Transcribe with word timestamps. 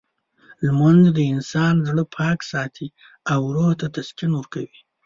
لمونځ 0.65 1.01
د 1.17 1.19
انسان 1.33 1.73
زړه 1.87 2.03
پاک 2.17 2.39
ساتي 2.51 2.87
او 3.33 3.41
روح 3.53 3.71
ته 3.79 3.87
تسکین 3.95 4.31
ورکوي. 4.35 4.79